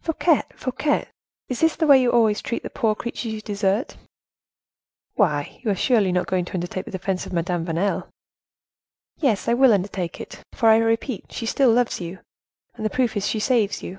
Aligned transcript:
"Fouquet! 0.00 0.40
Fouquet! 0.56 1.08
Is 1.50 1.60
this 1.60 1.76
the 1.76 1.86
way 1.86 2.00
you 2.00 2.10
always 2.10 2.40
treat 2.40 2.62
the 2.62 2.70
poor 2.70 2.94
creatures 2.94 3.34
you 3.34 3.42
desert?" 3.42 3.98
"Why, 5.12 5.60
you 5.62 5.74
surely 5.74 6.08
are 6.08 6.12
not 6.12 6.26
going 6.26 6.46
to 6.46 6.54
undertake 6.54 6.86
the 6.86 6.90
defense 6.90 7.26
of 7.26 7.34
Madame 7.34 7.66
Vanel?" 7.66 8.08
"Yes, 9.18 9.46
I 9.46 9.52
will 9.52 9.74
undertake 9.74 10.22
it; 10.22 10.42
for, 10.54 10.70
I 10.70 10.78
repeat, 10.78 11.30
she 11.30 11.44
loves 11.66 12.00
you 12.00 12.14
still, 12.16 12.24
and 12.76 12.86
the 12.86 12.88
proof 12.88 13.14
is 13.14 13.26
she 13.28 13.38
saves 13.40 13.82
you." 13.82 13.98